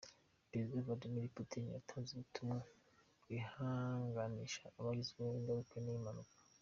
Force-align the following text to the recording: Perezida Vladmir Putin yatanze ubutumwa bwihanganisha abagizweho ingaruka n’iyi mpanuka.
Perezida 0.49 0.83
Vladmir 0.85 1.31
Putin 1.35 1.65
yatanze 1.75 2.09
ubutumwa 2.13 2.57
bwihanganisha 3.21 4.63
abagizweho 4.79 5.33
ingaruka 5.39 5.75
n’iyi 5.79 6.01
mpanuka. 6.05 6.35